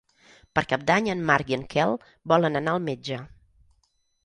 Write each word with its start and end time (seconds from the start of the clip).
Per 0.59 0.63
Cap 0.71 0.85
d'Any 0.87 1.09
en 1.15 1.21
Marc 1.27 1.51
i 1.53 1.59
en 1.59 1.67
Quel 1.75 1.95
volen 2.33 2.61
anar 2.63 2.77
al 2.77 2.83
metge. 2.91 3.23